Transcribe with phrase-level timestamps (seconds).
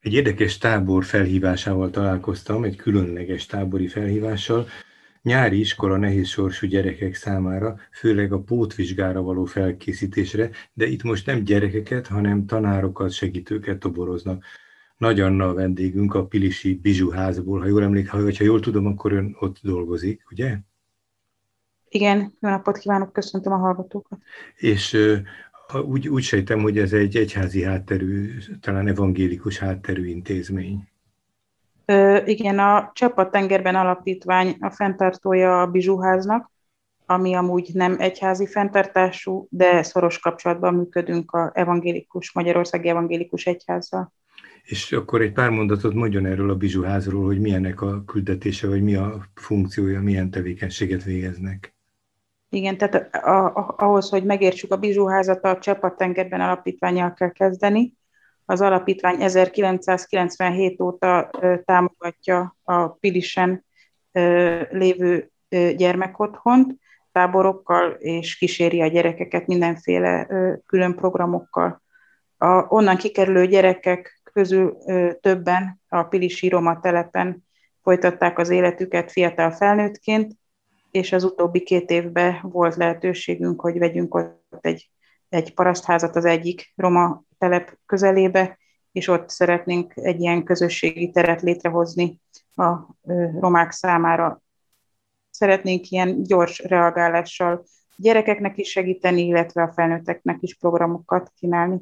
[0.00, 4.66] Egy érdekes tábor felhívásával találkoztam, egy különleges tábori felhívással,
[5.22, 11.44] nyári iskola nehéz sorsú gyerekek számára, főleg a pótvizsgára való felkészítésre, de itt most nem
[11.44, 14.44] gyerekeket, hanem tanárokat, segítőket toboroznak.
[14.96, 19.36] Nagy Anna a vendégünk a Pilisi Bizsuházból, ha jól emlékszem, ha jól tudom, akkor ön
[19.38, 20.58] ott dolgozik, ugye?
[21.88, 24.18] Igen, jó napot kívánok, köszöntöm a hallgatókat.
[24.56, 24.96] És
[25.74, 28.30] úgy, úgy sejtem, hogy ez egy egyházi hátterű,
[28.60, 30.88] talán evangélikus hátterű intézmény.
[31.84, 36.50] Ö, igen, a Csapat-tengerben alapítvány a fenntartója a Bizsuháznak,
[37.06, 44.12] ami amúgy nem egyházi fenntartású, de szoros kapcsolatban működünk a evangélikus, Magyarországi Evangélikus Egyházzal.
[44.62, 48.94] És akkor egy pár mondatot mondjon erről a Bizsuházról, hogy milyenek a küldetése, vagy mi
[48.94, 51.74] a funkciója, milyen tevékenységet végeznek.
[52.52, 57.94] Igen, tehát a, a, ahhoz, hogy megértsük a Bizsuházat, a Csapat-tengerben alapítványjal kell kezdeni.
[58.44, 63.64] Az alapítvány 1997 óta ö, támogatja a Pilisen
[64.12, 66.74] ö, lévő ö, gyermekotthont,
[67.12, 71.82] táborokkal, és kíséri a gyerekeket mindenféle ö, külön programokkal.
[72.36, 77.48] A, onnan kikerülő gyerekek közül ö, többen a Pilisi Roma telepen
[77.82, 80.39] folytatták az életüket fiatal felnőttként,
[80.90, 84.90] és az utóbbi két évben volt lehetőségünk, hogy vegyünk ott egy,
[85.28, 88.58] egy parasztházat az egyik roma telep közelébe,
[88.92, 92.20] és ott szeretnénk egy ilyen közösségi teret létrehozni
[92.54, 92.96] a
[93.40, 94.42] romák számára.
[95.30, 97.64] Szeretnénk ilyen gyors reagálással
[97.96, 101.80] gyerekeknek is segíteni, illetve a felnőtteknek is programokat kínálni.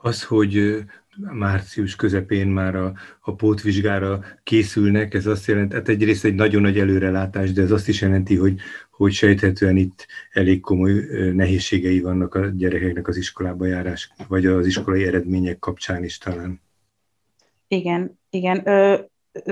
[0.00, 0.84] Az, hogy
[1.32, 6.78] március közepén már a, a pótvizsgára készülnek, ez azt jelenti, hát egyrészt egy nagyon nagy
[6.78, 8.60] előrelátás, de ez azt is jelenti, hogy,
[8.90, 10.92] hogy sejthetően itt elég komoly
[11.32, 16.60] nehézségei vannak a gyerekeknek az iskolába járás, vagy az iskolai eredmények kapcsán is talán.
[17.68, 18.68] Igen, igen.
[18.68, 18.98] Ö,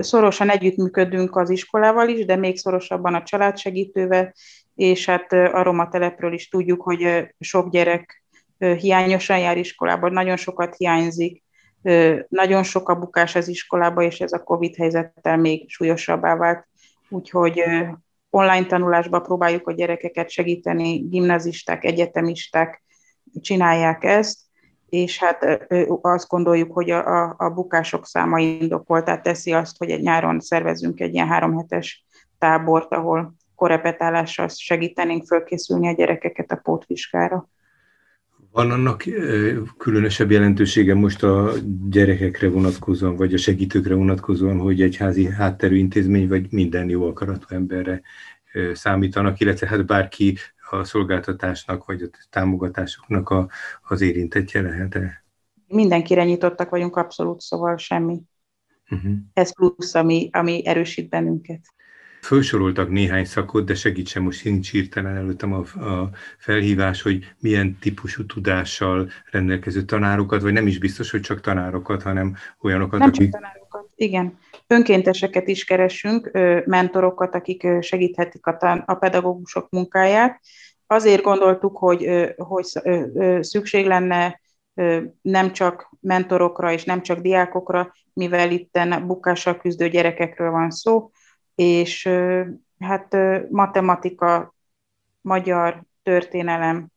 [0.00, 4.34] szorosan együttműködünk az iskolával is, de még szorosabban a családsegítővel,
[4.74, 8.22] és hát a roma telepről is tudjuk, hogy sok gyerek
[8.58, 11.42] hiányosan jár iskolában, nagyon sokat hiányzik,
[12.28, 16.66] nagyon sok a bukás az iskolába, és ez a COVID helyzettel még súlyosabbá vált.
[17.08, 17.62] Úgyhogy
[18.30, 22.82] online tanulásba próbáljuk a gyerekeket segíteni, gimnazisták, egyetemisták
[23.40, 24.38] csinálják ezt,
[24.88, 25.66] és hát
[26.00, 31.00] azt gondoljuk, hogy a, a, a bukások száma indokoltát teszi azt, hogy egy nyáron szervezünk
[31.00, 32.04] egy ilyen háromhetes
[32.38, 37.48] tábort, ahol korepetálással segítenénk fölkészülni a gyerekeket a pótvizsgára.
[38.50, 39.04] Van annak
[39.76, 41.52] különösebb jelentősége most a
[41.90, 47.46] gyerekekre vonatkozóan, vagy a segítőkre vonatkozóan, hogy egy házi hátterű intézmény, vagy minden jó akaratú
[47.48, 48.02] emberre
[48.72, 50.36] számítanak, illetve hát bárki
[50.70, 53.48] a szolgáltatásnak, vagy a támogatásoknak a,
[53.82, 55.24] az érintettje lehet-e?
[55.66, 58.20] Mindenkire nyitottak vagyunk, abszolút, szóval semmi.
[58.90, 59.12] Uh-huh.
[59.32, 61.60] Ez plusz, ami, ami erősít bennünket.
[62.22, 68.26] Fölsoroltak néhány szakot, de segítsen, most nincs hirtelen előttem a, a felhívás, hogy milyen típusú
[68.26, 73.30] tudással rendelkező tanárokat, vagy nem is biztos, hogy csak tanárokat, hanem olyanokat, nem akik...
[73.30, 74.38] csak tanárokat, igen.
[74.66, 76.30] Önkénteseket is keresünk,
[76.64, 80.40] mentorokat, akik segíthetik a, tan- a pedagógusok munkáját.
[80.86, 82.64] Azért gondoltuk, hogy, hogy
[83.40, 84.40] szükség lenne
[85.22, 91.10] nem csak mentorokra és nem csak diákokra, mivel itt bukással küzdő gyerekekről van szó,
[91.58, 92.08] és
[92.78, 93.16] hát
[93.50, 94.54] matematika,
[95.20, 96.88] magyar, történelem,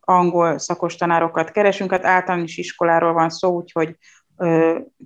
[0.00, 3.96] angol szakos tanárokat keresünk, hát általános iskoláról van szó, úgyhogy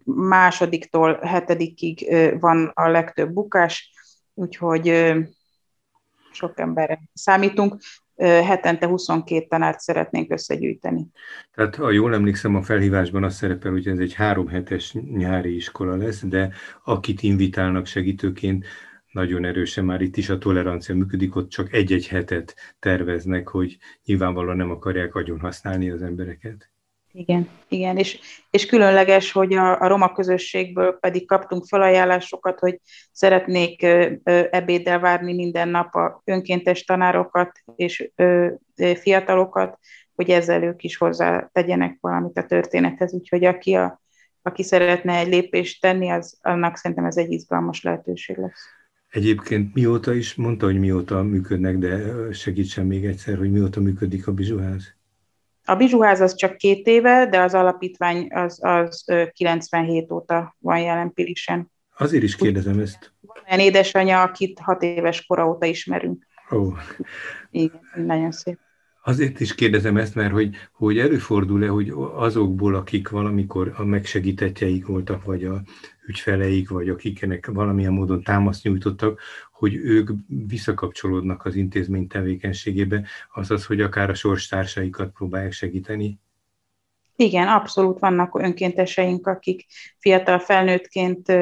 [0.05, 3.93] másodiktól hetedikig van a legtöbb bukás,
[4.35, 5.15] úgyhogy
[6.33, 7.77] sok emberre számítunk
[8.19, 11.07] hetente 22 tanárt szeretnénk összegyűjteni.
[11.55, 15.97] Tehát ha jól emlékszem, a felhívásban az szerepel, hogy ez egy három hetes nyári iskola
[15.97, 16.53] lesz, de
[16.85, 18.65] akit invitálnak segítőként,
[19.13, 24.57] nagyon erősen már itt is a tolerancia működik, ott csak egy-egy hetet terveznek, hogy nyilvánvalóan
[24.57, 26.71] nem akarják agyon használni az embereket.
[27.19, 28.19] Igen, igen, és,
[28.51, 32.81] és különleges, hogy a, a roma közösségből pedig kaptunk felajánlásokat, hogy
[33.13, 34.13] szeretnék ö,
[34.51, 38.49] ebéddel várni minden nap a önkéntes tanárokat és ö,
[38.95, 39.79] fiatalokat,
[40.15, 43.13] hogy ezzel ők is hozzá tegyenek valamit a történethez.
[43.13, 44.01] Úgyhogy aki, a,
[44.43, 48.67] aki szeretne egy lépést tenni, az, annak szerintem ez egy izgalmas lehetőség lesz.
[49.09, 51.99] Egyébként mióta is, mondta, hogy mióta működnek, de
[52.33, 54.98] segítsen még egyszer, hogy mióta működik a Bizsuház?
[55.69, 61.13] A Bizsuház az csak két éve, de az alapítvány az, az 97 óta van jelen
[61.13, 61.71] Pilisen.
[61.97, 63.13] Azért is kérdezem ezt.
[63.21, 66.27] Van olyan édesanyja, akit hat éves kora óta ismerünk.
[66.53, 66.73] Ó.
[67.51, 68.59] Igen, nagyon szép.
[69.03, 75.25] Azért is kérdezem ezt, mert hogy, hogy előfordul-e, hogy azokból, akik valamikor a megsegítetjeik voltak,
[75.25, 75.63] vagy a
[76.09, 79.21] ügyfeleik, vagy akiknek valamilyen módon támaszt nyújtottak,
[79.53, 86.19] hogy ők visszakapcsolódnak az intézmény tevékenységébe, azaz, hogy akár a sorstársaikat próbálják segíteni?
[87.17, 89.67] Igen, abszolút vannak önkénteseink, akik
[89.99, 91.33] fiatal felnőttként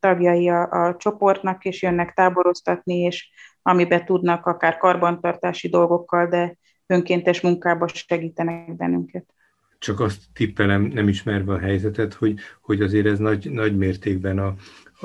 [0.00, 3.28] tagjai a, a csoportnak, és jönnek táboroztatni, és
[3.62, 6.56] amiben tudnak, akár karbantartási dolgokkal, de
[6.86, 9.34] önkéntes munkába segítenek bennünket.
[9.82, 14.54] Csak azt tippelem, nem ismerve a helyzetet, hogy, hogy azért ez nagy, nagy mértékben a,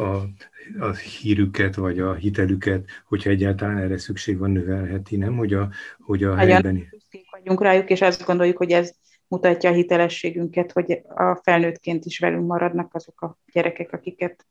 [0.02, 0.24] a,
[0.80, 5.36] a hírüket, vagy a hitelüket, hogyha egyáltalán erre szükség van, növelheti, nem?
[5.36, 5.70] Hogy a,
[6.00, 6.88] hogy a Nagyon helyben...
[7.32, 8.96] vagyunk rájuk, és azt gondoljuk, hogy ez
[9.28, 14.46] mutatja a hitelességünket, hogy a felnőttként is velünk maradnak azok a gyerekek, akiket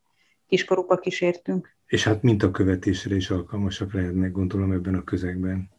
[0.47, 1.75] kiskorúba kísértünk.
[1.85, 5.69] És hát mintakövetésre is alkalmasak lehetnek, gondolom, ebben a közegben.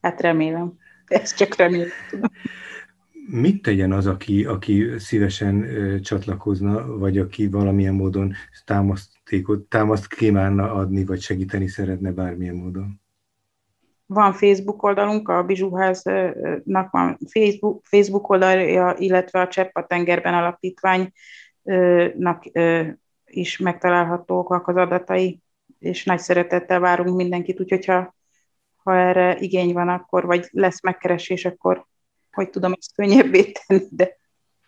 [0.00, 0.78] Hát remélem.
[1.06, 1.88] Ezt csak remélem.
[3.28, 5.66] Mit tegyen az, aki, aki szívesen
[6.02, 8.32] csatlakozna, vagy aki valamilyen módon
[8.64, 13.00] támasztékot, támaszt kívánna adni, vagy segíteni szeretne bármilyen módon?
[14.06, 22.44] Van Facebook oldalunk, a Bizsuháznak van Facebook, Facebook oldalja, illetve a Csepp a tengerben alapítványnak
[23.24, 25.40] is megtalálhatóak az adatai,
[25.78, 28.14] és nagy szeretettel várunk mindenkit, úgyhogy ha,
[28.76, 31.86] ha erre igény van, akkor, vagy lesz megkeresés, akkor
[32.36, 34.16] hogy tudom ezt könnyebbé tenni, de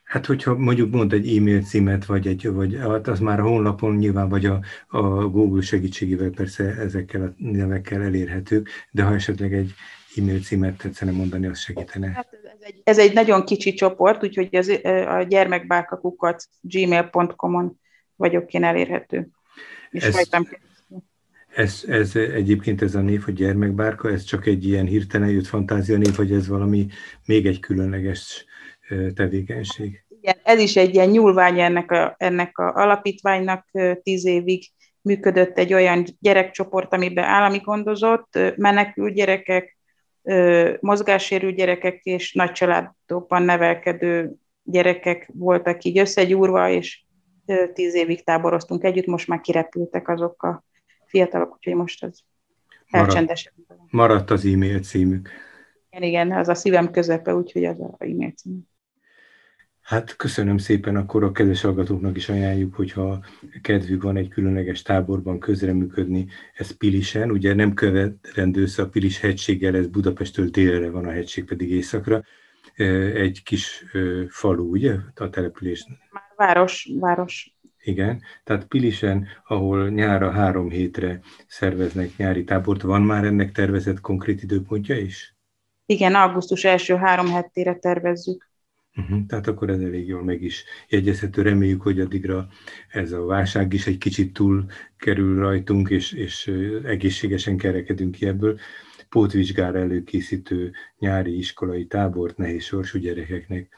[0.08, 3.94] Hát, hogyha mondjuk mond egy e-mail címet, vagy, egy, vagy hát az már a honlapon
[3.94, 9.74] nyilván, vagy a, a Google segítségével persze ezekkel a nevekkel elérhetők, de ha esetleg egy
[10.16, 12.08] e-mail címet tetszene mondani, az segítene.
[12.08, 14.68] Hát ez, egy, ez egy nagyon kicsi csoport, úgyhogy az,
[15.06, 17.80] a gyermekbálkakukat gmail.com-on
[18.16, 19.28] vagyok én elérhető.
[19.90, 20.28] És ez,
[21.58, 25.96] ez, ez egyébként ez a név, hogy gyermekbárka, ez csak egy ilyen hirtelen jött fantázia
[25.96, 26.86] név, vagy ez valami
[27.26, 28.44] még egy különleges
[29.14, 30.04] tevékenység?
[30.20, 33.70] Igen, ez is egy ilyen nyúlvány ennek a, ennek a alapítványnak
[34.02, 34.64] tíz évig
[35.00, 39.78] működött egy olyan gyerekcsoport, amiben állami gondozott, menekült gyerekek,
[40.80, 44.32] mozgássérült gyerekek és nagy családokban nevelkedő
[44.62, 47.04] gyerekek voltak így összegyúrva, és
[47.72, 50.66] tíz évig táboroztunk együtt, most már kirepültek azok a
[51.08, 52.22] fiatalok, úgyhogy most az
[52.90, 53.52] elcsendesebb.
[53.90, 55.30] Maradt az e-mail címük.
[55.90, 58.66] Igen, igen, az a szívem közepe, úgyhogy az a e-mail címük.
[59.80, 63.24] Hát köszönöm szépen, akkor a kedves hallgatóknak is ajánljuk, hogyha
[63.62, 69.86] kedvük van egy különleges táborban közreműködni, ez Pilisen, ugye nem követendő a Pilis hegységgel, ez
[69.86, 72.24] Budapesttől délre van, a hegység pedig északra,
[73.14, 73.84] egy kis
[74.28, 75.86] falu, ugye, a település?
[76.10, 77.57] Már város, város.
[77.88, 84.42] Igen, tehát Pilisen, ahol nyára három hétre szerveznek nyári tábort, van már ennek tervezett konkrét
[84.42, 85.36] időpontja is?
[85.86, 88.50] Igen, augusztus első három hetére tervezzük.
[88.96, 91.42] Uh-huh, tehát akkor ez elég jól meg is jegyezhető.
[91.42, 92.48] Reméljük, hogy addigra
[92.88, 94.66] ez a válság is egy kicsit túl
[94.98, 96.52] kerül rajtunk, és, és
[96.84, 98.58] egészségesen kerekedünk ki ebből.
[99.08, 103.68] Pótvizsgára előkészítő nyári iskolai tábort nehéz sorsú gyerekeknek.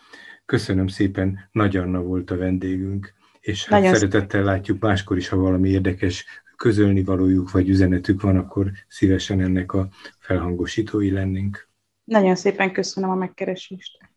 [0.45, 4.45] Köszönöm szépen, Nagy Anna volt a vendégünk, és hát szeretettel szépen.
[4.45, 6.25] látjuk máskor is, ha valami érdekes
[6.57, 9.89] közölni valójuk vagy üzenetük van, akkor szívesen ennek a
[10.19, 11.69] felhangosítói lennénk.
[12.05, 14.10] Nagyon szépen köszönöm a megkeresést.